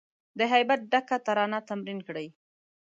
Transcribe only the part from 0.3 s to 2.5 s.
د هیبت ډکه ترانه تمرین کړی